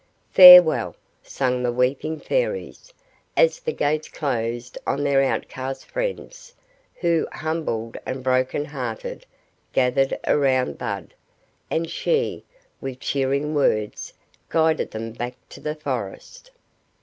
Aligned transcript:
"Farewell!" 0.31 0.95
sang 1.21 1.61
the 1.61 1.71
weeping 1.71 2.19
Fairies, 2.19 2.91
as 3.37 3.59
the 3.59 3.71
gates 3.71 4.09
closed 4.09 4.75
on 4.87 5.03
their 5.03 5.21
outcast 5.21 5.85
friends; 5.85 6.55
who, 7.01 7.27
humbled 7.31 7.97
and 8.03 8.23
broken 8.23 8.65
hearted, 8.65 9.27
gathered 9.73 10.17
around 10.25 10.79
Bud; 10.79 11.13
and 11.69 11.87
she, 11.87 12.43
with 12.81 12.99
cheering 12.99 13.53
words, 13.53 14.11
guided 14.49 14.89
them 14.89 15.11
back 15.11 15.35
to 15.49 15.59
the 15.59 15.75
forest. 15.75 16.49